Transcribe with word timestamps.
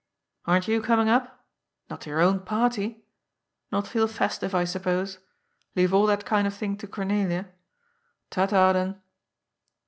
Aren't 0.45 0.67
you 0.67 0.81
coming 0.81 1.09
up? 1.09 1.45
Not 1.87 2.01
to 2.01 2.09
your 2.09 2.21
own 2.21 2.39
party? 2.39 3.05
Not 3.71 3.85
feel 3.85 4.07
festive, 4.07 4.55
I 4.55 4.63
suppose? 4.63 5.19
Leave 5.75 5.93
all 5.93 6.07
that 6.07 6.25
kind 6.25 6.47
of 6.47 6.55
thing 6.55 6.75
to 6.77 6.87
Cornelia? 6.87 7.49
Ta, 8.31 8.47
ta, 8.47 8.73
then." 8.73 8.99